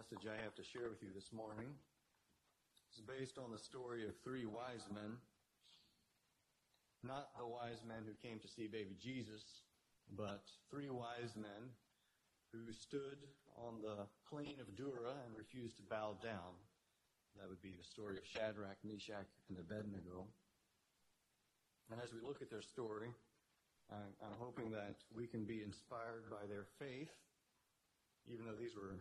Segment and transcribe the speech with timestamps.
[0.00, 1.68] message I have to share with you this morning
[2.96, 5.20] is based on the story of three wise men.
[7.04, 9.44] Not the wise men who came to see baby Jesus,
[10.16, 11.76] but three wise men
[12.48, 13.20] who stood
[13.60, 16.56] on the plain of Dura and refused to bow down.
[17.36, 20.24] That would be the story of Shadrach, Meshach, and Abednego.
[21.92, 23.12] And as we look at their story,
[23.92, 27.12] I'm hoping that we can be inspired by their faith,
[28.32, 28.96] even though these were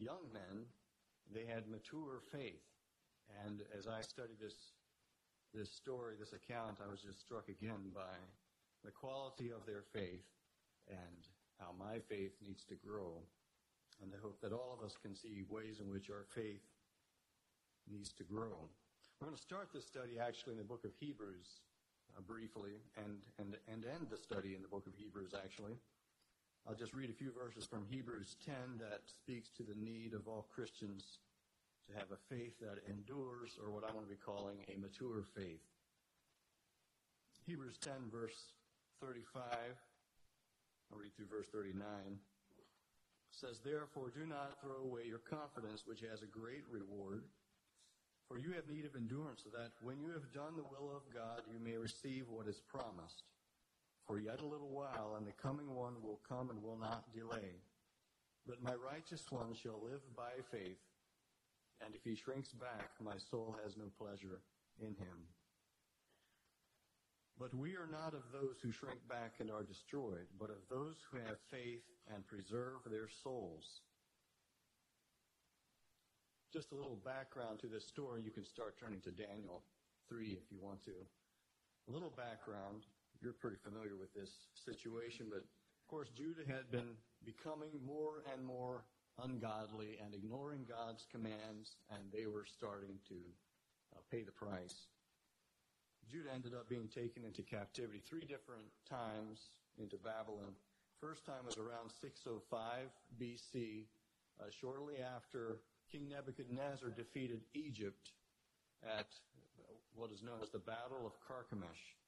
[0.00, 0.64] young men,
[1.32, 2.64] they had mature faith.
[3.44, 4.74] And as I studied this,
[5.54, 8.18] this story, this account, I was just struck again by
[8.84, 10.26] the quality of their faith
[10.88, 11.28] and
[11.60, 13.20] how my faith needs to grow.
[14.02, 16.64] And I hope that all of us can see ways in which our faith
[17.86, 18.56] needs to grow.
[19.20, 21.60] We're going to start this study actually in the book of Hebrews
[22.16, 25.76] uh, briefly and, and, and end the study in the book of Hebrews actually.
[26.68, 30.28] I'll just read a few verses from Hebrews 10 that speaks to the need of
[30.28, 31.18] all Christians
[31.88, 35.24] to have a faith that endures, or what I want to be calling a mature
[35.34, 35.64] faith.
[37.46, 38.54] Hebrews 10, verse
[39.02, 39.42] 35,
[40.92, 41.82] I'll read through verse 39,
[43.30, 47.24] says, Therefore do not throw away your confidence, which has a great reward,
[48.28, 51.02] for you have need of endurance, so that when you have done the will of
[51.12, 53.24] God, you may receive what is promised.
[54.10, 57.62] For yet a little while, and the coming one will come and will not delay.
[58.44, 60.82] But my righteous one shall live by faith,
[61.78, 64.42] and if he shrinks back, my soul has no pleasure
[64.80, 65.30] in him.
[67.38, 70.96] But we are not of those who shrink back and are destroyed, but of those
[71.06, 73.82] who have faith and preserve their souls.
[76.52, 78.22] Just a little background to this story.
[78.24, 79.62] You can start turning to Daniel
[80.08, 80.98] 3 if you want to.
[81.88, 82.86] A little background
[83.20, 88.44] you're pretty familiar with this situation, but of course, Judah had been becoming more and
[88.44, 88.84] more
[89.22, 93.18] ungodly and ignoring God's commands, and they were starting to
[93.94, 94.86] uh, pay the price.
[96.10, 100.54] Judah ended up being taken into captivity three different times into Babylon.
[101.00, 103.84] First time was around 605 BC,
[104.40, 105.58] uh, shortly after
[105.90, 108.12] King Nebuchadnezzar defeated Egypt
[108.82, 109.06] at
[109.94, 111.99] what is known as the Battle of Carchemish.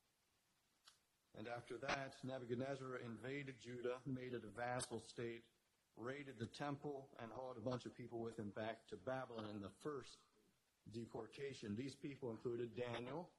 [1.38, 5.44] And after that, Nebuchadnezzar invaded Judah, made it a vassal state,
[5.96, 9.62] raided the temple, and hauled a bunch of people with him back to Babylon in
[9.62, 10.18] the first
[10.92, 11.74] deportation.
[11.76, 13.30] These people included Daniel,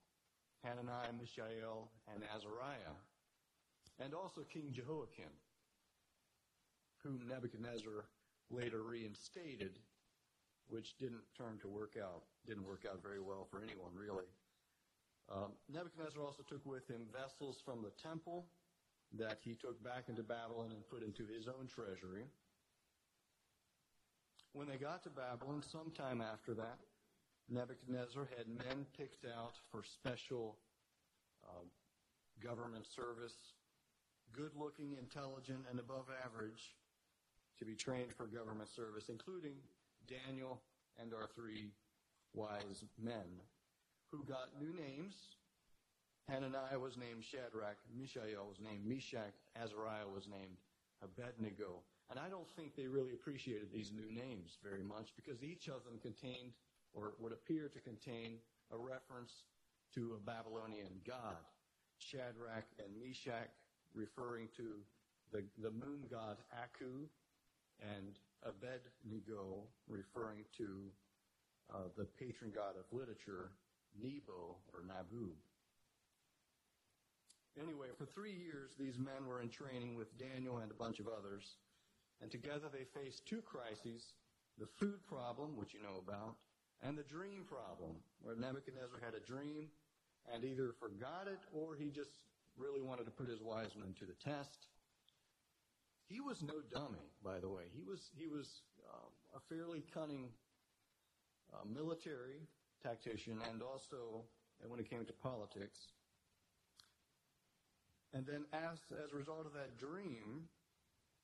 [0.63, 2.97] Hananiah, Mishael, and Azariah,
[3.99, 5.31] and also King Jehoiakim,
[7.03, 8.05] whom Nebuchadnezzar
[8.49, 9.79] later reinstated,
[10.67, 14.25] which didn't turn to work out, didn't work out very well for anyone, really.
[15.31, 18.45] Um, Nebuchadnezzar also took with him vessels from the temple
[19.17, 22.25] that he took back into Babylon and put into his own treasury.
[24.53, 26.79] When they got to Babylon, sometime after that,
[27.49, 30.57] Nebuchadnezzar had men picked out for special
[31.43, 31.63] uh,
[32.43, 33.35] government service,
[34.31, 36.75] good looking, intelligent, and above average
[37.59, 39.53] to be trained for government service, including
[40.07, 40.61] Daniel
[40.99, 41.71] and our three
[42.33, 43.41] wise men
[44.13, 45.17] who got new names.
[46.29, 50.55] Hananiah was named Shadrach, Mishael was named Meshach, Azariah was named
[51.01, 51.81] Abednego.
[52.09, 55.83] And I don't think they really appreciated these new names very much because each of
[55.83, 56.53] them contained
[56.93, 58.37] or would appear to contain
[58.71, 59.33] a reference
[59.95, 61.41] to a Babylonian god.
[61.97, 63.49] Shadrach and Meshach
[63.93, 64.85] referring to
[65.33, 67.09] the, the moon god Aku
[67.81, 68.13] and
[68.45, 70.91] Abednego referring to
[71.73, 73.51] uh, the patron god of literature,
[74.01, 75.31] Nebo or Nabu.
[77.61, 81.07] Anyway, for three years, these men were in training with Daniel and a bunch of
[81.07, 81.57] others.
[82.21, 84.13] And together they faced two crises
[84.59, 86.35] the food problem, which you know about,
[86.83, 89.67] and the dream problem, where Nebuchadnezzar had a dream
[90.31, 92.11] and either forgot it or he just
[92.57, 94.67] really wanted to put his wise men to the test.
[96.07, 97.63] He was no dummy, by the way.
[97.75, 98.61] He was, he was
[98.93, 100.29] um, a fairly cunning
[101.53, 102.45] uh, military
[102.83, 104.25] tactician and also
[104.67, 105.79] when it came to politics.
[108.13, 110.45] And then as, as a result of that dream,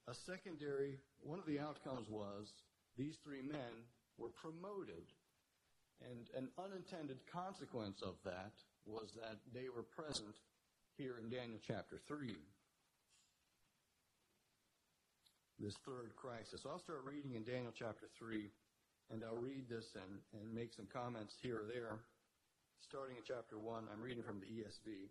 [0.07, 2.51] a secondary, one of the outcomes was
[2.97, 3.85] these three men
[4.17, 5.05] were promoted.
[6.01, 8.53] And an unintended consequence of that
[8.85, 10.35] was that they were present
[10.97, 12.33] here in Daniel chapter 3.
[15.59, 16.65] This third crisis.
[16.65, 18.49] I'll start reading in Daniel chapter 3
[19.11, 21.97] and I'll read this and, and make some comments here or there.
[22.81, 25.09] Starting in chapter 1, I'm reading from the ESV.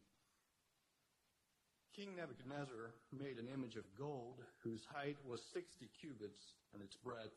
[1.95, 7.35] King Nebuchadnezzar made an image of gold whose height was 60 cubits and its breadth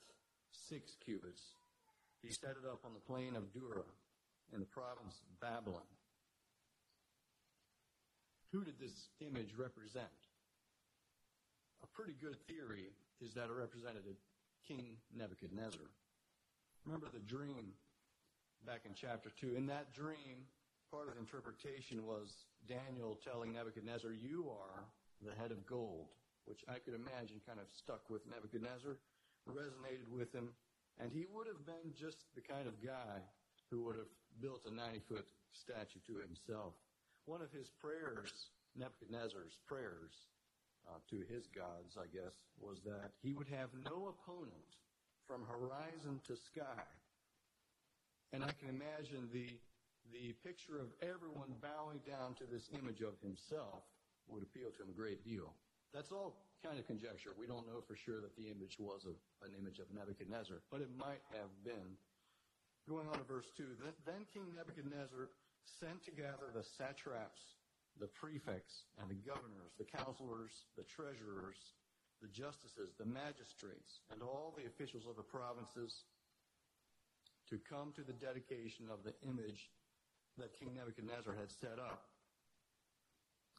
[0.51, 1.41] six cubits.
[2.21, 3.87] He set it up on the plain of Dura
[4.53, 5.87] in the province of Babylon.
[8.51, 10.05] Who did this image represent?
[11.83, 14.03] A pretty good theory is that it represented
[14.67, 15.89] King Nebuchadnezzar.
[16.85, 17.77] Remember the dream
[18.65, 19.53] back in chapter 2.
[19.55, 20.49] In that dream,
[20.89, 24.89] part of the interpretation was Daniel telling Nebuchadnezzar, You are
[25.21, 26.09] the head of gold,
[26.45, 28.97] which I could imagine kind of stuck with Nebuchadnezzar,
[29.45, 30.49] resonated with him,
[30.97, 33.21] and he would have been just the kind of guy
[33.69, 34.11] who would have
[34.41, 36.73] built a 90 foot statue to himself.
[37.29, 38.33] One of his prayers,
[38.73, 40.17] Nebuchadnezzar's prayers
[40.89, 44.81] uh, to his gods, I guess, was that he would have no opponent
[45.31, 46.83] from horizon to sky.
[48.35, 49.47] And I can imagine the
[50.11, 53.79] the picture of everyone bowing down to this image of himself
[54.27, 55.55] would appeal to him a great deal.
[55.95, 57.31] That's all kind of conjecture.
[57.39, 59.15] We don't know for sure that the image was a,
[59.47, 61.95] an image of Nebuchadnezzar, but it might have been.
[62.89, 63.63] Going on to verse 2,
[64.03, 65.31] then King Nebuchadnezzar
[65.79, 67.39] sent together the satraps,
[68.01, 71.61] the prefects, and the governors, the counselors, the treasurers,
[72.21, 76.05] the justices, the magistrates, and all the officials of the provinces
[77.49, 79.73] to come to the dedication of the image
[80.37, 82.05] that King Nebuchadnezzar had set up.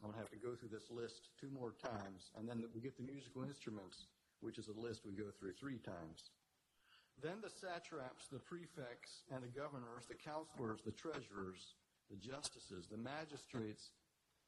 [0.01, 2.81] I'm going to have to go through this list two more times, and then we
[2.81, 4.07] get the musical instruments,
[4.41, 6.31] which is a list we go through three times.
[7.21, 11.75] Then the satraps, the prefects, and the governors, the counselors, the treasurers,
[12.09, 13.91] the justices, the magistrates,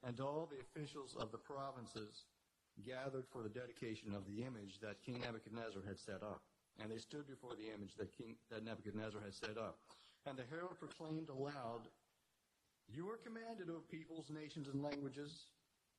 [0.03, 2.25] and all the officials of the provinces
[2.83, 6.42] gathered for the dedication of the image that King Nebuchadnezzar had set up.
[6.81, 9.80] And they stood before the image that King that Nebuchadnezzar had set up.
[10.25, 11.88] And the herald proclaimed aloud
[12.88, 15.50] you are commanded, O peoples, nations, and languages,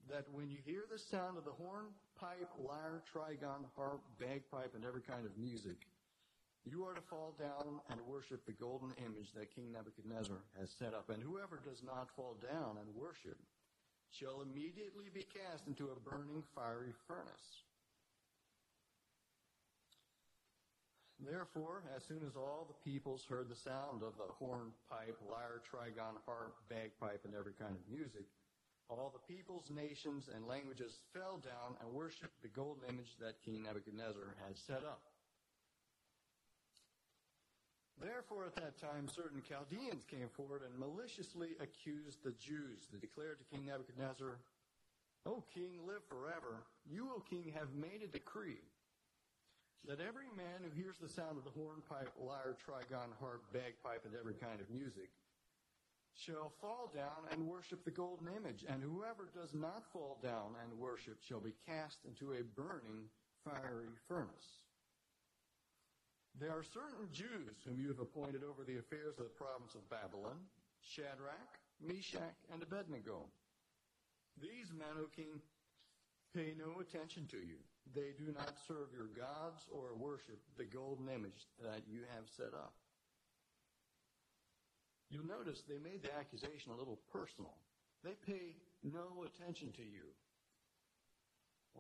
[0.08, 4.84] that when you hear the sound of the horn, pipe, lyre, trigon, harp, bagpipe, and
[4.84, 5.82] every kind of music,
[6.64, 10.94] you are to fall down and worship the golden image that King Nebuchadnezzar has set
[10.94, 11.10] up.
[11.10, 13.38] And whoever does not fall down and worship
[14.10, 17.66] shall immediately be cast into a burning fiery furnace.
[21.18, 25.62] Therefore, as soon as all the peoples heard the sound of the horn, pipe, lyre,
[25.64, 28.28] trigon, harp, bagpipe, and every kind of music,
[28.88, 33.64] all the peoples, nations, and languages fell down and worshipped the golden image that King
[33.64, 35.02] Nebuchadnezzar had set up.
[38.00, 42.88] Therefore, at that time, certain Chaldeans came forward and maliciously accused the Jews.
[42.92, 44.36] They declared to King Nebuchadnezzar,
[45.24, 46.62] O king, live forever.
[46.84, 48.62] You, O king, have made a decree
[49.88, 54.14] that every man who hears the sound of the hornpipe, lyre, trigon, harp, bagpipe, and
[54.14, 55.10] every kind of music
[56.14, 60.78] shall fall down and worship the golden image, and whoever does not fall down and
[60.78, 63.08] worship shall be cast into a burning
[63.44, 64.65] fiery furnace.
[66.38, 69.88] There are certain Jews whom you have appointed over the affairs of the province of
[69.88, 70.36] Babylon,
[70.84, 73.24] Shadrach, Meshach, and Abednego.
[74.36, 75.40] These men, O king,
[76.36, 77.56] pay no attention to you.
[77.94, 82.52] They do not serve your gods or worship the golden image that you have set
[82.52, 82.74] up.
[85.08, 87.54] You'll notice they made the accusation a little personal.
[88.04, 90.12] They pay no attention to you.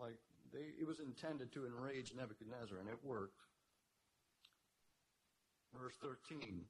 [0.00, 0.16] Like
[0.52, 3.42] they, it was intended to enrage Nebuchadnezzar, and it worked.
[5.74, 6.64] Verse 13.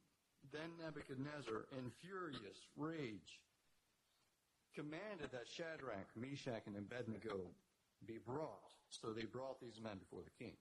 [0.52, 3.40] Then Nebuchadnezzar, in furious rage,
[4.74, 7.50] commanded that Shadrach, Meshach, and Abednego
[8.06, 8.70] be brought.
[8.90, 10.54] So they brought these men before the king.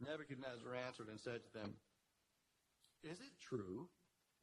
[0.00, 1.74] Nebuchadnezzar answered and said to them,
[3.04, 3.86] Is it true,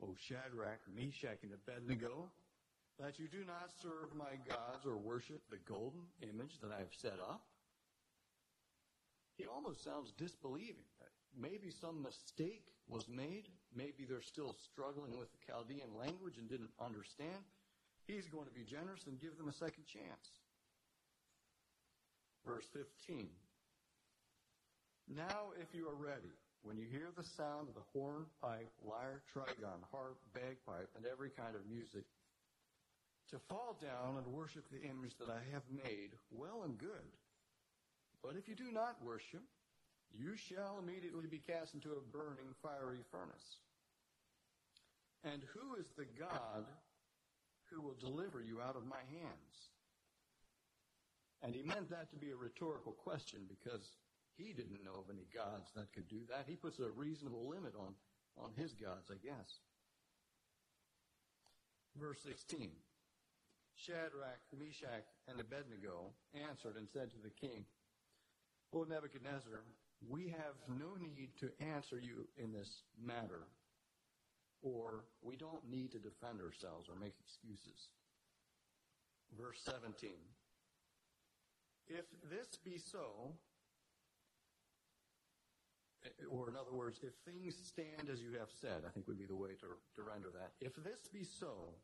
[0.01, 2.31] O Shadrach, Meshach, and Abednego,
[2.99, 6.93] that you do not serve my gods or worship the golden image that I have
[6.95, 7.41] set up?
[9.35, 10.85] He almost sounds disbelieving.
[11.39, 13.47] Maybe some mistake was made.
[13.75, 17.43] Maybe they're still struggling with the Chaldean language and didn't understand.
[18.07, 20.41] He's going to be generous and give them a second chance.
[22.45, 23.29] Verse 15.
[25.07, 29.21] Now, if you are ready, when you hear the sound of the horn, pipe, lyre,
[29.33, 32.05] trigon, harp, bagpipe, and every kind of music,
[33.29, 37.15] to fall down and worship the image that I have made, well and good.
[38.21, 39.41] But if you do not worship,
[40.17, 43.59] you shall immediately be cast into a burning fiery furnace.
[45.23, 46.65] And who is the God
[47.69, 49.71] who will deliver you out of my hands?
[51.43, 53.97] And he meant that to be a rhetorical question because
[54.37, 56.45] he didn't know of any gods that could do that.
[56.47, 57.93] He puts a reasonable limit on,
[58.37, 59.59] on his gods, I guess.
[61.99, 62.69] Verse 16
[63.75, 67.65] Shadrach, Meshach, and Abednego answered and said to the king,
[68.73, 69.63] O Nebuchadnezzar,
[70.09, 73.47] We have no need to answer you in this matter,
[74.61, 77.89] or we don't need to defend ourselves or make excuses.
[79.37, 80.09] Verse 17.
[81.87, 83.33] If this be so,
[86.29, 89.25] or in other words, if things stand as you have said, I think would be
[89.25, 90.51] the way to, to render that.
[90.59, 91.75] If this be so,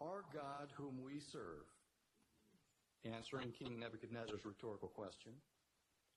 [0.00, 1.64] our God whom we serve,
[3.04, 5.32] answering King Nebuchadnezzar's rhetorical question,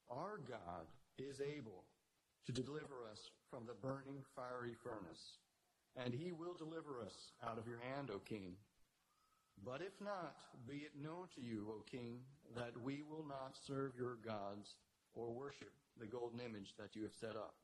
[0.10, 0.88] our God
[1.18, 1.84] is able
[2.46, 5.38] to deliver us from the burning fiery furnace,
[5.96, 8.56] and he will deliver us out of your hand, O king.
[9.64, 10.36] But if not,
[10.68, 12.22] be it known to you, O king,
[12.56, 14.76] that we will not serve your gods
[15.14, 17.56] or worship the golden image that you have set up.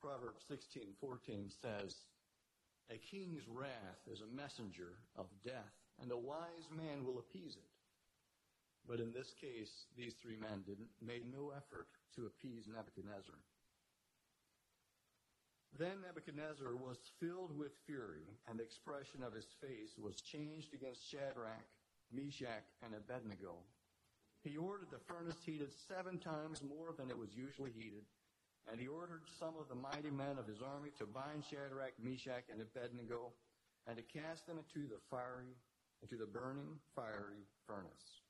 [0.00, 2.06] Proverbs 16:14 says,
[2.90, 7.70] "A king's wrath is a messenger of death, and a wise man will appease it."
[8.86, 10.64] But in this case, these three men
[11.00, 13.38] made no effort to appease Nebuchadnezzar.
[15.78, 21.08] Then Nebuchadnezzar was filled with fury, and the expression of his face was changed against
[21.08, 21.64] Shadrach,
[22.10, 23.56] Meshach, and Abednego.
[24.42, 28.04] He ordered the furnace heated seven times more than it was usually heated,
[28.70, 32.50] and he ordered some of the mighty men of his army to bind Shadrach, Meshach,
[32.50, 33.32] and Abednego,
[33.86, 35.56] and to cast them into the fiery,
[36.02, 38.22] into the burning fiery furnace.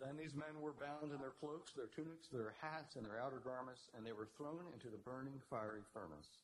[0.00, 3.38] Then these men were bound in their cloaks, their tunics, their hats, and their outer
[3.38, 6.42] garments, and they were thrown into the burning fiery furnace.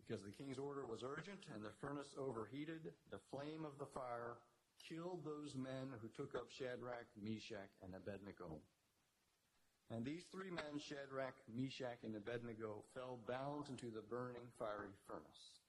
[0.00, 4.40] Because the king's order was urgent and the furnace overheated, the flame of the fire
[4.82, 8.58] killed those men who took up Shadrach, Meshach, and Abednego.
[9.92, 15.61] And these three men, Shadrach, Meshach, and Abednego, fell bound into the burning fiery furnace.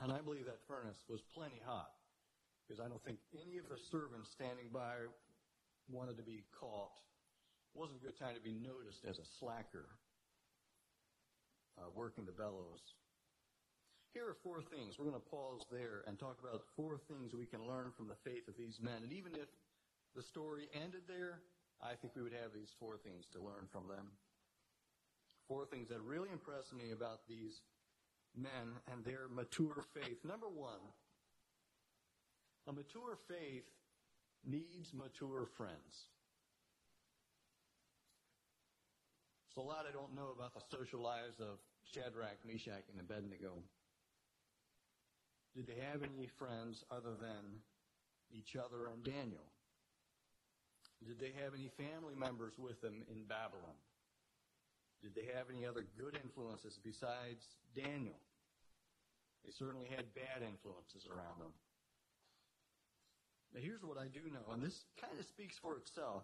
[0.00, 1.92] And I believe that furnace was plenty hot
[2.64, 5.04] because I don't think any of the servants standing by
[5.92, 6.96] wanted to be caught.
[7.74, 9.86] It wasn't a good time to be noticed as a slacker
[11.78, 12.80] uh, working the bellows.
[14.14, 14.98] Here are four things.
[14.98, 18.18] We're going to pause there and talk about four things we can learn from the
[18.26, 19.06] faith of these men.
[19.06, 19.46] And even if
[20.16, 21.46] the story ended there,
[21.78, 24.10] I think we would have these four things to learn from them.
[25.46, 27.62] Four things that really impressed me about these
[28.36, 30.24] men and their mature faith.
[30.24, 30.80] Number one,
[32.68, 33.64] a mature faith
[34.44, 36.08] needs mature friends.
[39.48, 41.58] There's a lot I don't know about the social lives of
[41.92, 43.62] Shadrach, Meshach, and Abednego.
[45.56, 47.58] Did they have any friends other than
[48.30, 49.50] each other and Daniel?
[51.04, 53.74] Did they have any family members with them in Babylon?
[55.02, 58.20] Did they have any other good influences besides Daniel?
[59.44, 61.52] They certainly had bad influences around them.
[63.54, 66.22] Now here's what I do know, and this kind of speaks for itself,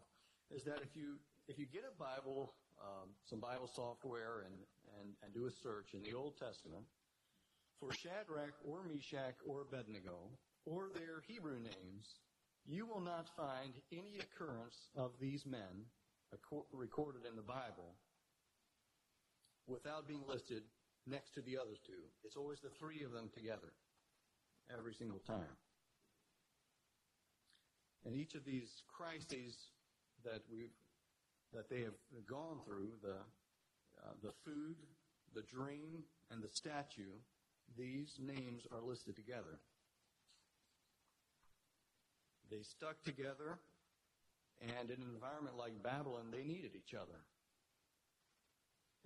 [0.54, 1.18] is that if you
[1.48, 4.54] if you get a Bible, um, some Bible software, and,
[5.00, 6.84] and, and do a search in the Old Testament
[7.78, 10.30] for Shadrach or Meshach or Abednego
[10.66, 12.18] or their Hebrew names,
[12.66, 15.86] you will not find any occurrence of these men
[16.72, 17.94] recorded in the Bible
[19.66, 20.62] without being listed
[21.06, 22.02] next to the other two.
[22.24, 23.72] It's always the three of them together
[24.76, 25.56] every single time.
[28.04, 29.56] And each of these crises
[30.24, 30.70] that we've
[31.52, 31.94] that they have
[32.28, 33.16] gone through the
[34.02, 34.76] uh, the food,
[35.34, 37.14] the dream, and the statue,
[37.76, 39.58] these names are listed together.
[42.50, 43.58] They stuck together,
[44.60, 47.18] and in an environment like Babylon, they needed each other.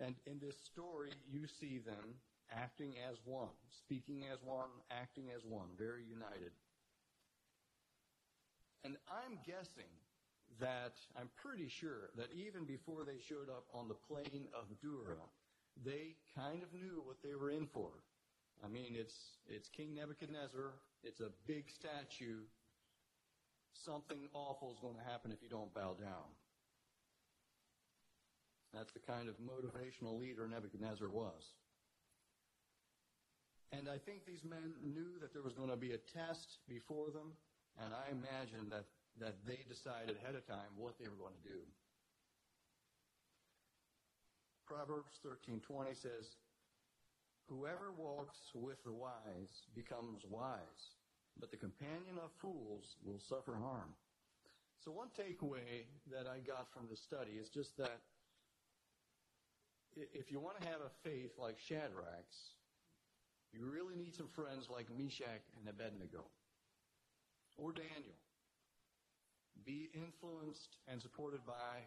[0.01, 2.17] And in this story, you see them
[2.51, 3.53] acting as one,
[3.85, 6.53] speaking as one, acting as one, very united.
[8.83, 9.93] And I'm guessing
[10.59, 15.21] that, I'm pretty sure that even before they showed up on the plain of Dura,
[15.85, 17.91] they kind of knew what they were in for.
[18.65, 19.15] I mean, it's,
[19.47, 20.73] it's King Nebuchadnezzar.
[21.05, 22.41] It's a big statue.
[23.73, 26.29] Something awful is going to happen if you don't bow down.
[28.73, 31.43] That's the kind of motivational leader Nebuchadnezzar was.
[33.73, 37.11] And I think these men knew that there was going to be a test before
[37.11, 37.35] them,
[37.79, 38.87] and I imagine that,
[39.19, 41.63] that they decided ahead of time what they were going to do.
[44.67, 46.37] Proverbs 13:20 says,
[47.49, 50.95] "Whoever walks with the wise becomes wise,
[51.39, 53.95] but the companion of fools will suffer harm."
[54.79, 58.01] So one takeaway that I got from the study is just that
[59.97, 62.57] if you want to have a faith like Shadrach's,
[63.53, 66.25] you really need some friends like Meshach and Abednego
[67.57, 68.19] or Daniel.
[69.67, 71.83] Be influenced and supported by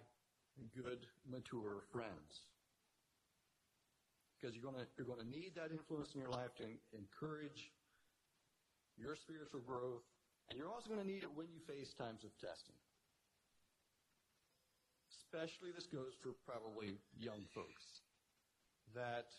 [0.75, 2.45] good, mature friends.
[4.35, 7.71] Because you're going to, you're going to need that influence in your life to encourage
[8.97, 10.03] your spiritual growth,
[10.49, 12.75] and you're also going to need it when you face times of testing.
[15.33, 18.05] Especially this goes for probably young folks.
[18.93, 19.33] That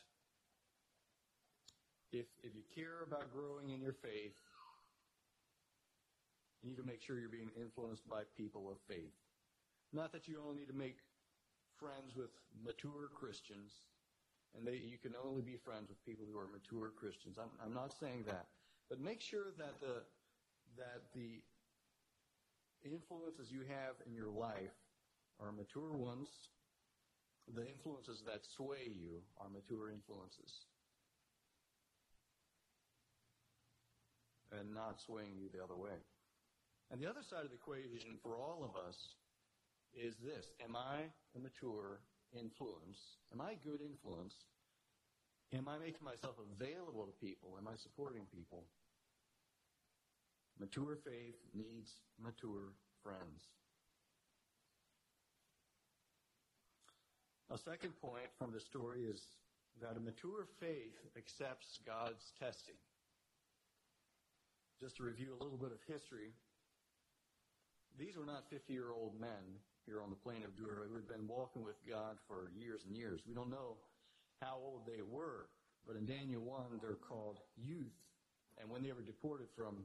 [2.10, 4.34] if, if you care about growing in your faith,
[6.62, 9.14] you need to make sure you're being influenced by people of faith.
[9.92, 10.98] Not that you only need to make
[11.78, 13.70] friends with mature Christians,
[14.58, 17.38] and they, you can only be friends with people who are mature Christians.
[17.38, 18.46] I'm, I'm not saying that.
[18.90, 20.02] But make sure that the,
[20.74, 21.38] that the
[22.82, 24.74] influences you have in your life
[25.40, 26.28] are mature ones.
[27.54, 30.64] The influences that sway you are mature influences.
[34.52, 35.98] And not swaying you the other way.
[36.90, 38.96] And the other side of the equation for all of us
[39.92, 40.46] is this.
[40.62, 42.00] Am I a mature
[42.32, 43.18] influence?
[43.32, 44.34] Am I good influence?
[45.52, 47.54] Am I making myself available to people?
[47.58, 48.64] Am I supporting people?
[50.58, 51.90] Mature faith needs
[52.22, 53.42] mature friends.
[57.50, 59.20] A second point from the story is
[59.82, 62.78] that a mature faith accepts God's testing.
[64.80, 66.32] Just to review a little bit of history,
[67.98, 71.08] these were not 50 year old men here on the plain of Dura who had
[71.08, 73.20] been walking with God for years and years.
[73.28, 73.76] We don't know
[74.40, 75.46] how old they were,
[75.86, 77.92] but in Daniel 1, they're called youth.
[78.58, 79.84] And when they were deported from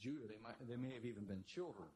[0.00, 1.88] Judah, they, might, they may have even been children.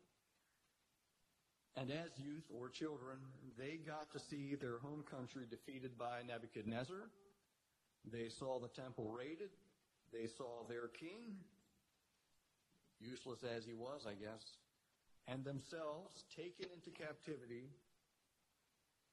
[1.77, 3.19] And as youth or children,
[3.57, 7.09] they got to see their home country defeated by Nebuchadnezzar.
[8.11, 9.51] They saw the temple raided.
[10.13, 11.39] They saw their king,
[12.99, 14.43] useless as he was, I guess,
[15.29, 17.71] and themselves taken into captivity,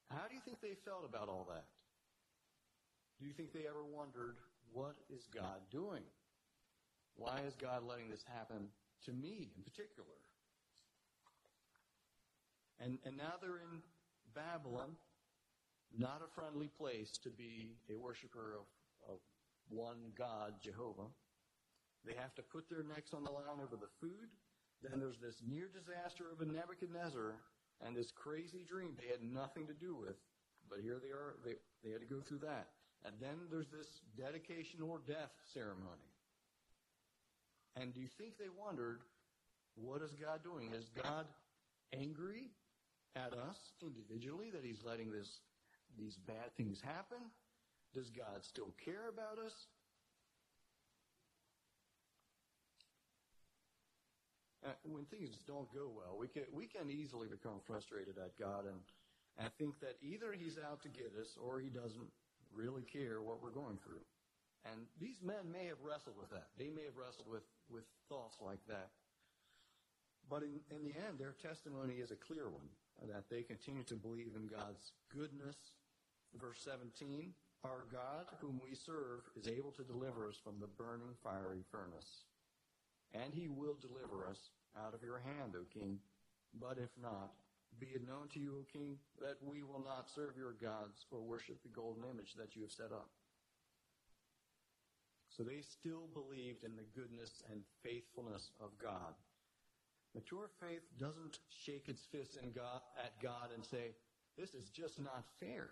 [0.10, 1.66] how do you think they felt about all that?
[3.20, 4.38] Do you think they ever wondered,
[4.74, 6.04] what is God doing?
[7.16, 8.70] Why is God letting this happen
[9.06, 10.18] to me in particular?
[12.80, 13.82] And, and now they're in
[14.36, 14.96] Babylon,
[15.98, 19.20] not a friendly place to be a worshiper of, of
[19.70, 21.10] one God, Jehovah.
[22.06, 24.30] They have to put their necks on the line over the food
[24.82, 27.36] then there's this near disaster of a Nebuchadnezzar
[27.82, 30.18] and this crazy dream they had nothing to do with.
[30.70, 32.68] But here they are, they, they had to go through that.
[33.06, 36.12] And then there's this dedication or death ceremony.
[37.76, 39.02] And do you think they wondered,
[39.76, 40.74] what is God doing?
[40.74, 41.26] Is God
[41.94, 42.50] angry
[43.18, 45.42] at us individually that he's letting this,
[45.98, 47.18] these bad things happen?
[47.94, 49.54] Does God still care about us?
[54.68, 58.66] uh, when things don't go well, we can we can easily become frustrated at God
[58.68, 58.80] and
[59.40, 62.12] and think that either He's out to get us or He doesn't
[62.52, 64.04] really care what we're going through.
[64.66, 66.50] And these men may have wrestled with that.
[66.58, 68.90] They may have wrestled with with thoughts like that.
[70.30, 72.68] But in, in the end, their testimony is a clear one
[73.06, 75.56] that they continue to believe in God's goodness.
[76.40, 77.34] Verse 17,
[77.64, 82.26] our God, whom we serve, is able to deliver us from the burning fiery furnace.
[83.14, 86.00] And he will deliver us out of your hand, O king.
[86.60, 87.32] But if not,
[87.80, 91.22] be it known to you, O king, that we will not serve your gods or
[91.22, 93.10] worship the golden image that you have set up.
[95.30, 99.14] So they still believed in the goodness and faithfulness of God.
[100.18, 103.94] Mature faith doesn't shake its fist God, at God and say,
[104.34, 105.70] this is just not fair.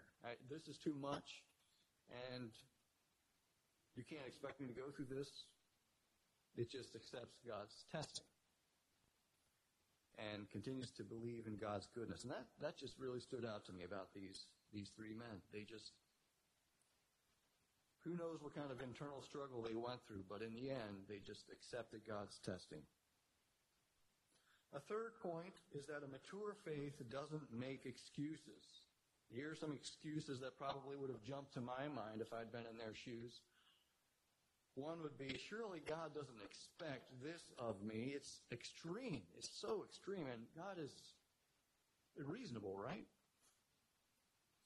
[0.50, 1.42] This is too much,
[2.30, 2.54] and
[3.98, 5.50] you can't expect me to go through this.
[6.56, 8.30] It just accepts God's testing
[10.22, 12.22] and continues to believe in God's goodness.
[12.22, 15.42] And that, that just really stood out to me about these, these three men.
[15.52, 15.90] They just,
[18.06, 21.18] who knows what kind of internal struggle they went through, but in the end, they
[21.18, 22.86] just accepted God's testing.
[24.76, 28.84] A third point is that a mature faith doesn't make excuses.
[29.32, 32.68] Here are some excuses that probably would have jumped to my mind if I'd been
[32.70, 33.40] in their shoes.
[34.76, 38.12] One would be, surely God doesn't expect this of me.
[38.14, 39.22] It's extreme.
[39.38, 40.92] It's so extreme, and God is
[42.20, 43.08] reasonable, right?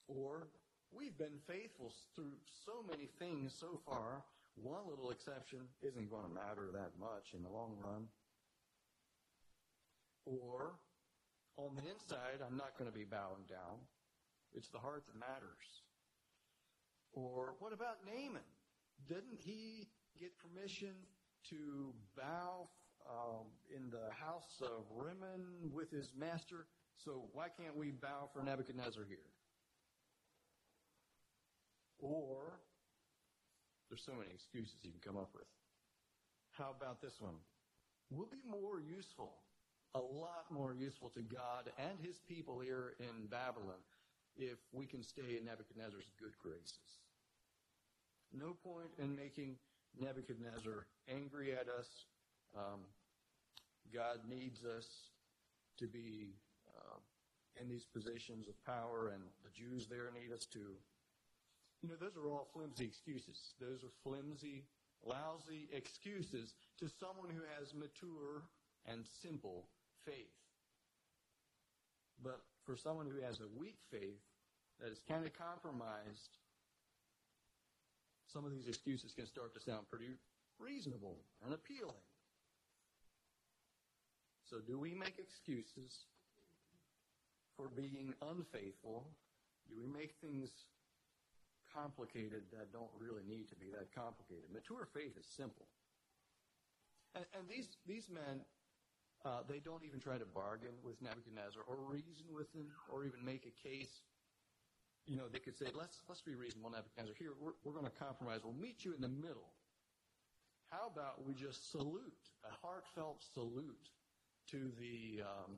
[0.08, 0.48] Or,
[0.90, 2.34] we've been faithful through
[2.66, 4.24] so many things so far.
[4.56, 8.08] One little exception isn't going to matter that much in the long run.
[10.24, 10.74] Or,
[11.56, 13.78] on the inside, I'm not going to be bowing down.
[14.52, 15.82] It's the heart that matters.
[17.12, 18.46] Or what about Naaman?
[19.08, 20.94] Didn't he get permission
[21.50, 22.68] to bow
[23.08, 26.66] um, in the house of Rimmon with his master?
[27.04, 29.18] So why can't we bow for Nebuchadnezzar here?
[31.98, 32.60] Or
[33.88, 35.48] there's so many excuses you can come up with.
[36.52, 37.34] How about this one?
[38.10, 39.32] We'll be more useful,
[39.94, 43.82] a lot more useful to God and his people here in Babylon
[44.36, 47.00] if we can stay in Nebuchadnezzar's good graces.
[48.32, 49.56] No point in making
[49.98, 52.06] Nebuchadnezzar angry at us.
[52.56, 52.80] Um,
[53.92, 54.86] God needs us
[55.78, 56.34] to be
[56.76, 56.98] uh,
[57.60, 60.78] in these positions of power, and the Jews there need us too.
[61.82, 63.54] You know, those are all flimsy excuses.
[63.60, 64.64] Those are flimsy,
[65.04, 68.44] lousy excuses to someone who has mature
[68.86, 69.66] and simple
[70.04, 70.34] faith.
[72.22, 74.20] But for someone who has a weak faith
[74.80, 76.38] that is kind of compromised,
[78.32, 80.12] some of these excuses can start to sound pretty
[80.58, 82.04] reasonable and appealing.
[84.48, 86.06] So, do we make excuses
[87.56, 89.06] for being unfaithful?
[89.68, 90.50] Do we make things
[91.74, 94.50] complicated that don't really need to be that complicated.
[94.52, 95.66] Mature faith is simple.
[97.14, 98.42] And, and these, these men,
[99.24, 103.24] uh, they don't even try to bargain with Nebuchadnezzar or reason with him or even
[103.24, 104.02] make a case.
[105.06, 107.14] You know, they could say, let's, let's be reasonable, Nebuchadnezzar.
[107.18, 108.40] Here, we're, we're going to compromise.
[108.44, 109.52] We'll meet you in the middle.
[110.70, 113.90] How about we just salute, a heartfelt salute
[114.50, 115.56] to the, um,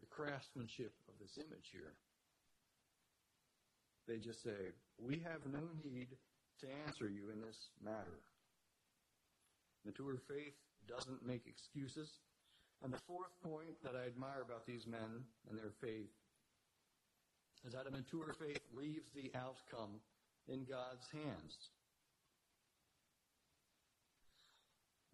[0.00, 1.94] the craftsmanship of this image here?
[4.06, 6.08] They just say, We have no need
[6.60, 8.20] to answer you in this matter.
[9.84, 10.54] the Mature faith
[10.86, 12.10] doesn't make excuses.
[12.82, 16.10] And the fourth point that I admire about these men and their faith
[17.64, 20.02] is that a mature faith leaves the outcome
[20.48, 21.70] in God's hands.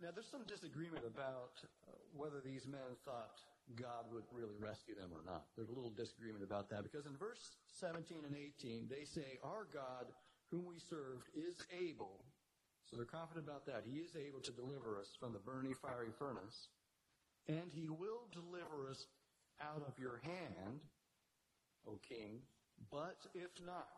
[0.01, 3.43] Now, there's some disagreement about uh, whether these men thought
[3.77, 5.51] God would really rescue them or not.
[5.57, 9.67] There's a little disagreement about that because in verse 17 and 18, they say, Our
[9.75, 10.09] God,
[10.51, 12.25] whom we served, is able.
[12.87, 13.85] So they're confident about that.
[13.85, 16.71] He is able to deliver us from the burning fiery furnace,
[17.49, 19.07] and he will deliver us
[19.61, 20.81] out of your hand,
[21.89, 22.41] O king,
[22.91, 23.89] but if not.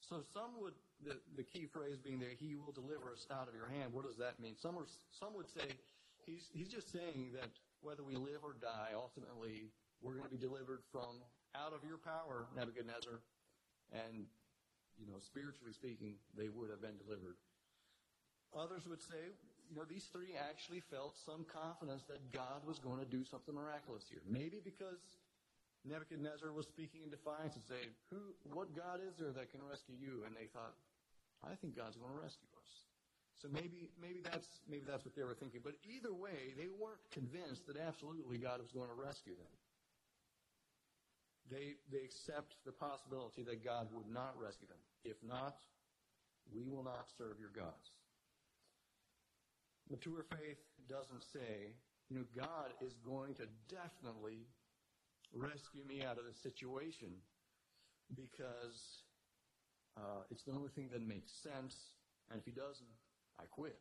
[0.00, 3.54] So some would, the, the key phrase being there, he will deliver us out of
[3.54, 3.92] your hand.
[3.92, 4.54] What does that mean?
[4.60, 5.72] Some, are, some would say,
[6.26, 9.70] he's, he's just saying that whether we live or die, ultimately,
[10.02, 11.22] we're going to be delivered from
[11.54, 13.22] out of your power, Nebuchadnezzar.
[13.92, 14.26] And,
[14.98, 17.36] you know, spiritually speaking, they would have been delivered.
[18.52, 19.32] Others would say,
[19.72, 23.56] you know, these three actually felt some confidence that God was going to do something
[23.56, 24.20] miraculous here.
[24.28, 25.00] Maybe because
[25.88, 29.96] Nebuchadnezzar was speaking in defiance and saying, Who, what God is there that can rescue
[29.96, 30.28] you?
[30.28, 30.76] And they thought,
[31.40, 32.70] I think God's going to rescue us.
[33.40, 35.64] So maybe, maybe that's, maybe that's what they were thinking.
[35.64, 39.54] But either way, they weren't convinced that absolutely God was going to rescue them.
[41.48, 44.78] They, they accept the possibility that God would not rescue them.
[45.02, 45.56] If not,
[46.52, 47.90] we will not serve your gods.
[49.90, 51.74] Mature faith doesn't say,
[52.08, 54.46] you know, God is going to definitely
[55.32, 57.08] rescue me out of the situation
[58.14, 59.04] because
[59.96, 61.76] uh, it's the only thing that makes sense.
[62.30, 62.88] And if he doesn't,
[63.38, 63.80] I quit.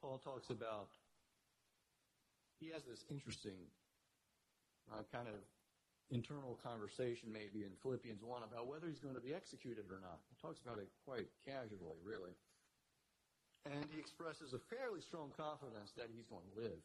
[0.00, 0.88] Paul talks about,
[2.60, 3.68] he has this interesting
[4.92, 5.34] uh, kind of
[6.10, 10.20] internal conversation maybe in Philippians 1 about whether he's going to be executed or not.
[10.32, 12.32] He talks about it quite casually, really.
[13.68, 16.80] And he expresses a fairly strong confidence that he's going to live.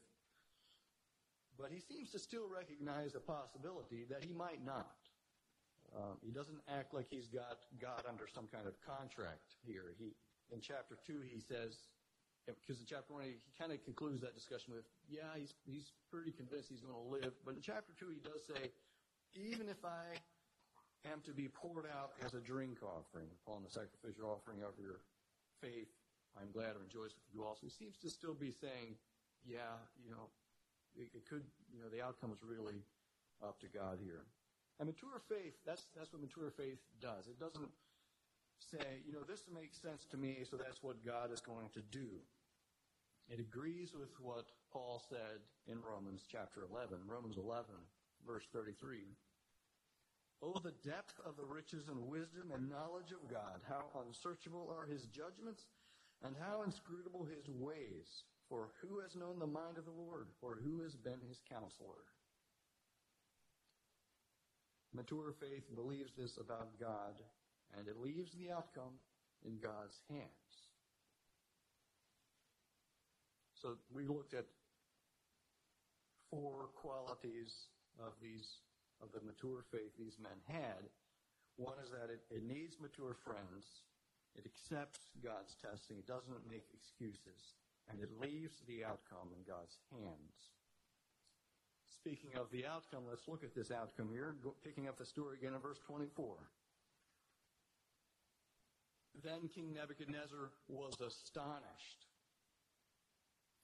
[1.56, 4.98] But he seems to still recognize the possibility that he might not.
[5.94, 9.94] Um, he doesn't act like he's got God under some kind of contract here.
[9.96, 10.18] He,
[10.50, 11.86] in chapter 2, he says,
[12.44, 16.34] because in chapter 1, he, kind of concludes that discussion with, yeah, he's, he's pretty
[16.34, 17.32] convinced he's going to live.
[17.46, 18.74] But in chapter 2, he does say,
[19.34, 20.18] even if I
[21.10, 25.00] am to be poured out as a drink offering upon the sacrificial offering of your
[25.60, 25.90] faith,
[26.40, 27.60] I'm glad and rejoice with you also.
[27.62, 28.96] He seems to still be saying,
[29.46, 30.32] yeah, you know,
[30.96, 32.82] it, it could, you know, the outcome is really
[33.42, 34.26] up to God here.
[34.80, 37.28] And mature faith, that's, that's what mature faith does.
[37.30, 37.70] It doesn't
[38.58, 41.82] say, you know, this makes sense to me, so that's what God is going to
[41.92, 42.18] do.
[43.28, 47.70] It agrees with what Paul said in Romans chapter 11, Romans 11,
[48.26, 49.14] verse 33.
[50.44, 53.64] Oh, the depth of the riches and wisdom and knowledge of God.
[53.66, 55.64] How unsearchable are his judgments
[56.22, 58.24] and how inscrutable his ways.
[58.50, 62.04] For who has known the mind of the Lord, or who has been his counselor?
[64.92, 67.16] Mature faith believes this about God,
[67.78, 69.00] and it leaves the outcome
[69.46, 70.28] in God's hands.
[73.54, 74.44] So we looked at
[76.30, 77.50] four qualities
[77.98, 78.60] of these
[79.02, 80.90] of the mature faith these men had.
[81.56, 83.86] One is that it, it needs mature friends.
[84.34, 85.98] It accepts God's testing.
[85.98, 87.54] It doesn't make excuses.
[87.90, 90.54] And it leaves the outcome in God's hands.
[91.86, 95.54] Speaking of the outcome, let's look at this outcome here, picking up the story again
[95.54, 96.36] in verse 24.
[99.22, 102.06] Then King Nebuchadnezzar was astonished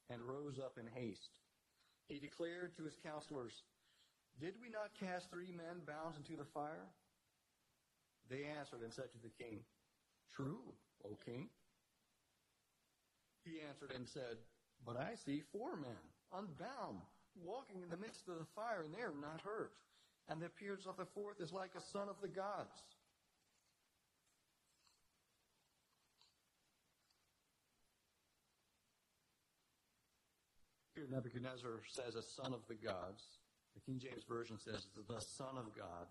[0.09, 1.41] and rose up in haste.
[2.09, 3.63] He declared to his counselors,
[4.41, 6.89] Did we not cast three men bound into the fire?
[8.31, 9.61] They answered and said to the king,
[10.35, 10.73] True,
[11.05, 11.49] O king.
[13.45, 14.41] He answered and said,
[14.87, 16.01] But I see four men,
[16.33, 17.01] unbound,
[17.37, 19.73] walking in the midst of the fire, and they are not hurt.
[20.29, 22.81] And the appearance of the fourth is like a son of the gods.
[30.95, 33.40] Here Nebuchadnezzar says a son of the gods.
[33.75, 36.09] The King James Version says the son of God.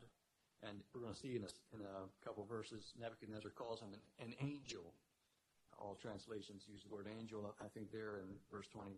[0.62, 4.28] And we're going to see in a, in a couple verses, Nebuchadnezzar calls him an,
[4.28, 4.92] an, angel.
[5.80, 8.92] All translations use the word angel, I think, there in verse 20.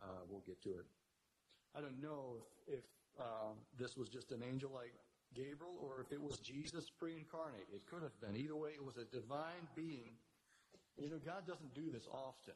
[0.00, 0.86] Uh, we'll get to it.
[1.74, 2.84] I don't know if, if
[3.18, 4.94] uh, this was just an angel like
[5.34, 7.66] Gabriel or if it was Jesus pre incarnate.
[7.74, 8.36] It could have been.
[8.36, 10.14] Either way, it was a divine being.
[10.98, 12.54] You know, God doesn't do this often.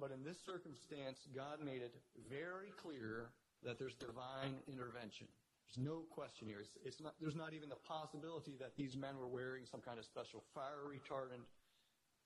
[0.00, 1.94] But in this circumstance, God made it
[2.28, 3.30] very clear
[3.62, 5.28] that there's divine intervention.
[5.68, 6.60] There's no question here.
[6.60, 9.98] It's, it's not, there's not even the possibility that these men were wearing some kind
[9.98, 11.46] of special fire retardant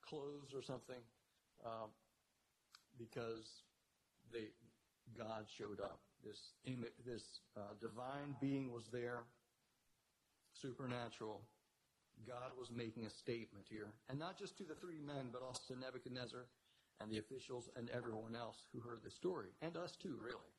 [0.02, 1.02] clothes or something,
[1.64, 1.86] uh,
[2.98, 3.62] because
[4.32, 4.48] they,
[5.16, 6.00] God showed up.
[6.24, 6.54] This,
[7.04, 9.20] this uh, divine being was there,
[10.54, 11.42] supernatural.
[12.26, 15.74] God was making a statement here, and not just to the three men, but also
[15.74, 16.46] to Nebuchadnezzar
[17.00, 20.52] and the officials and everyone else who heard the story, and us too, really.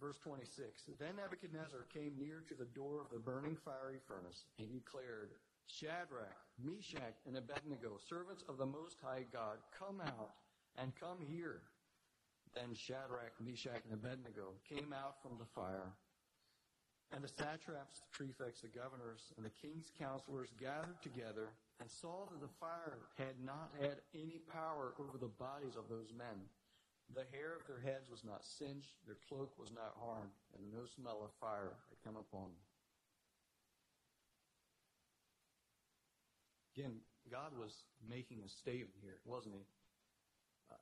[0.00, 4.70] Verse 26 Then Nebuchadnezzar came near to the door of the burning fiery furnace, and
[4.72, 5.30] declared,
[5.66, 10.32] Shadrach, Meshach, and Abednego, servants of the Most High God, come out
[10.76, 11.62] and come here.
[12.54, 15.92] Then Shadrach, Meshach, and Abednego came out from the fire.
[17.12, 21.48] And the satraps, the prefects, the governors, and the king's counselors gathered together
[21.80, 26.10] and saw that the fire had not had any power over the bodies of those
[26.16, 26.50] men.
[27.14, 30.84] The hair of their heads was not singed, their cloak was not harmed, and no
[30.84, 32.64] smell of fire had come upon them.
[36.76, 36.94] Again,
[37.30, 39.64] God was making a statement here, wasn't he?
[40.70, 40.78] Uh,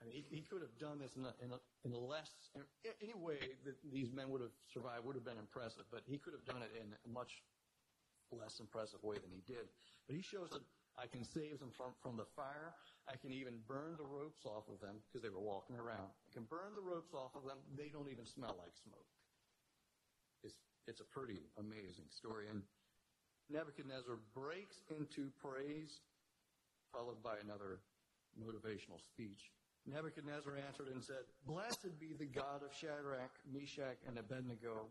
[0.00, 2.30] I mean, he, he could have done this in a, in a, in a less,
[2.56, 2.62] in
[3.02, 6.32] any way that these men would have survived would have been impressive, but he could
[6.32, 7.42] have done it in a much
[8.32, 9.68] less impressive way than he did.
[10.06, 10.62] But he shows that
[10.98, 12.74] I can save them from, from the fire.
[13.06, 16.10] I can even burn the ropes off of them because they were walking around.
[16.26, 17.56] I can burn the ropes off of them.
[17.78, 19.06] They don't even smell like smoke.
[20.42, 20.58] It's,
[20.90, 22.50] it's a pretty amazing story.
[22.50, 22.66] And
[23.48, 26.02] Nebuchadnezzar breaks into praise,
[26.92, 27.80] followed by another
[28.36, 29.54] motivational speech.
[29.86, 34.90] Nebuchadnezzar answered and said, Blessed be the God of Shadrach, Meshach, and Abednego,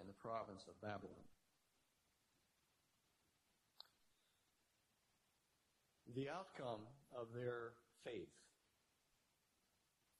[0.00, 1.26] in the province of Babylon.
[6.14, 6.82] The outcome
[7.14, 8.32] of their faith.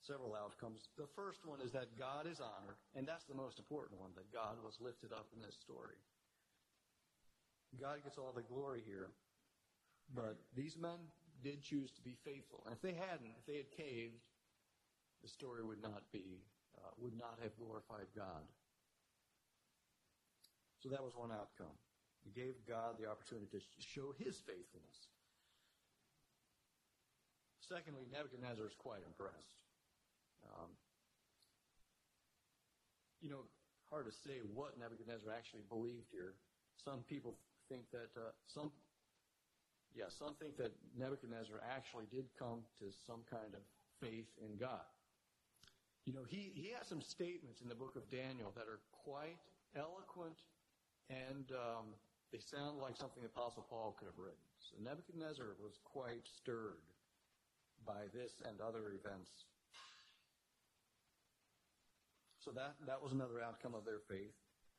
[0.00, 0.88] Several outcomes.
[0.96, 4.32] The first one is that God is honored, and that's the most important one, that
[4.32, 5.98] God was lifted up in this story.
[7.78, 9.10] God gets all the glory here.
[10.14, 10.98] But these men
[11.42, 12.62] did choose to be faithful.
[12.66, 14.18] And if they hadn't, if they had caved,
[15.22, 16.42] the story would not be,
[16.76, 18.42] uh, would not have glorified God.
[20.80, 21.76] So that was one outcome.
[22.24, 25.08] He gave God the opportunity to show his faithfulness.
[27.60, 29.60] Secondly, Nebuchadnezzar is quite impressed.
[30.42, 30.72] Um,
[33.20, 33.44] you know,
[33.92, 36.34] hard to say what Nebuchadnezzar actually believed here.
[36.82, 37.36] Some people
[37.68, 38.72] think that uh, some
[39.94, 43.62] yeah, some think that Nebuchadnezzar actually did come to some kind of
[43.98, 44.86] faith in God.
[46.06, 49.36] You know, he, he has some statements in the book of Daniel that are quite
[49.74, 50.38] eloquent
[51.10, 51.86] and um,
[52.32, 54.46] they sound like something the Apostle Paul could have written.
[54.62, 56.86] So Nebuchadnezzar was quite stirred
[57.84, 59.30] by this and other events.
[62.38, 64.32] So that, that was another outcome of their faith.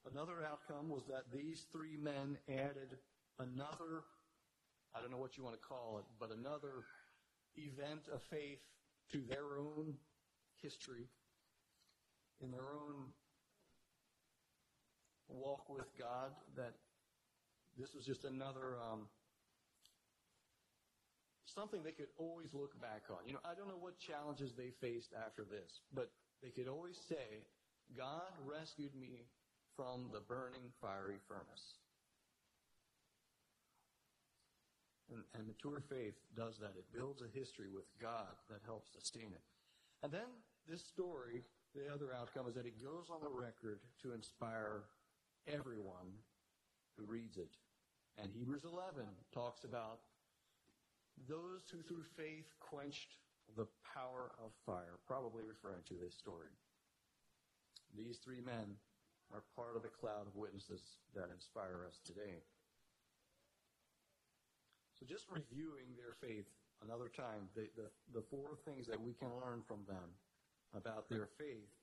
[0.10, 2.98] Another outcome was that these three men added
[3.38, 4.08] another,
[4.96, 6.88] I don't know what you want to call it, but another
[7.56, 8.64] event of faith
[9.12, 9.94] to their own
[10.62, 11.06] history,
[12.42, 13.14] in their own
[15.34, 16.74] walk with God, that
[17.78, 19.08] this was just another um,
[21.46, 23.20] something they could always look back on.
[23.26, 26.12] You know, I don't know what challenges they faced after this, but
[26.44, 27.44] they could always say,
[27.96, 29.28] God rescued me
[29.76, 31.80] from the burning fiery furnace.
[35.12, 36.72] And, and, mature faith does that.
[36.80, 39.44] It builds a history with God that helps sustain it.
[40.04, 40.32] And then
[40.70, 41.44] this story,
[41.76, 44.88] the other outcome is that it goes on the record to inspire
[45.48, 46.14] everyone
[46.98, 47.56] who reads it.
[48.18, 50.00] And Hebrews 11 talks about
[51.28, 53.18] those who through faith quenched
[53.56, 56.52] the power of fire, probably referring to this story.
[57.96, 58.80] These three men
[59.34, 60.82] are part of the cloud of witnesses
[61.16, 62.44] that inspire us today.
[65.00, 66.46] So just reviewing their faith
[66.84, 70.16] another time, the, the, the four things that we can learn from them
[70.76, 71.74] about their faith.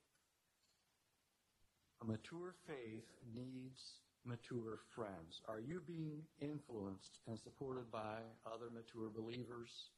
[2.01, 5.41] A mature faith needs mature friends?
[5.49, 9.89] Are you being influenced and supported by other mature believers?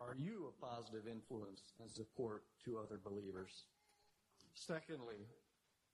[0.00, 3.64] Are you a positive influence and support to other believers?
[4.54, 5.26] Secondly,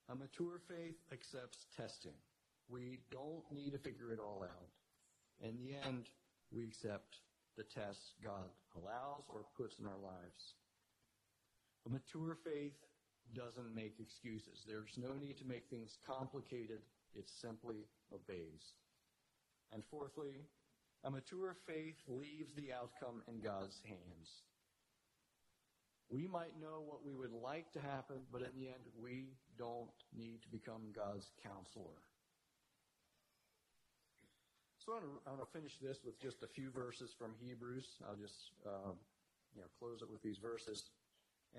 [0.09, 2.17] a mature faith accepts testing.
[2.69, 4.69] We don't need to figure it all out.
[5.41, 6.05] In the end,
[6.51, 7.17] we accept
[7.57, 10.53] the tests God allows or puts in our lives.
[11.87, 12.77] A mature faith
[13.35, 14.63] doesn't make excuses.
[14.67, 16.79] There's no need to make things complicated.
[17.15, 18.73] It simply obeys.
[19.73, 20.45] And fourthly,
[21.03, 24.43] a mature faith leaves the outcome in God's hands.
[26.09, 29.95] We might know what we would like to happen, but in the end, we don't
[30.15, 32.03] need to become God's counselor.
[34.77, 38.01] So I'm going to finish this with just a few verses from Hebrews.
[38.03, 38.91] I'll just uh,
[39.55, 40.89] you know close it with these verses.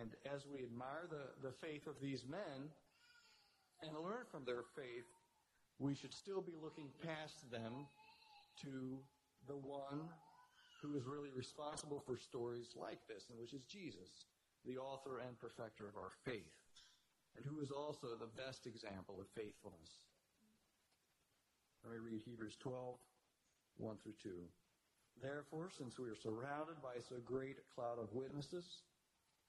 [0.01, 2.71] And as we admire the, the faith of these men
[3.83, 5.09] and learn from their faith,
[5.79, 7.87] we should still be looking past them
[8.63, 8.99] to
[9.49, 10.09] the one
[10.81, 14.27] who is really responsible for stories like this, and which is Jesus,
[14.65, 16.59] the author and perfecter of our faith,
[17.37, 20.07] and who is also the best example of faithfulness.
[21.85, 22.97] Let me read Hebrews 12,
[23.79, 24.31] 1 through 2.
[25.21, 28.83] Therefore, since we are surrounded by so great a cloud of witnesses,